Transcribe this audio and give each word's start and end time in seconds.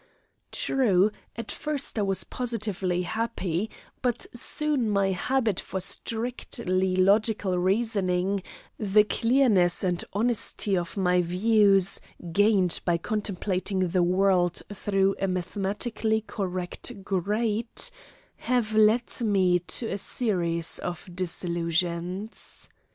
True, 0.51 1.11
at 1.35 1.51
first 1.51 1.99
I 1.99 2.01
was 2.01 2.23
positively 2.23 3.03
happy, 3.03 3.69
but 4.01 4.25
soon 4.33 4.89
my 4.89 5.11
habit 5.11 5.59
for 5.59 5.79
strictly 5.79 6.95
logical 6.95 7.59
reasoning, 7.59 8.41
the 8.79 9.03
clearness 9.03 9.83
and 9.83 10.03
honesty 10.11 10.75
of 10.75 10.97
my 10.97 11.21
views, 11.21 12.01
gained 12.31 12.79
by 12.83 12.97
contemplating 12.97 13.89
the 13.89 14.01
world 14.01 14.63
through 14.73 15.13
a 15.21 15.27
mathematically 15.27 16.21
correct 16.21 17.03
grate, 17.03 17.91
have 18.37 18.73
led 18.75 19.21
me 19.23 19.59
to 19.59 19.85
a 19.87 19.99
series 19.99 20.79
of 20.79 21.07
disillusions. 21.15 22.67